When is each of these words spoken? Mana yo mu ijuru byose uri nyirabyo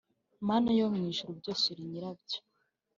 Mana 0.47 0.69
yo 0.79 0.85
mu 0.95 1.01
ijuru 1.11 1.31
byose 1.39 1.63
uri 1.71 1.83
nyirabyo 1.89 2.39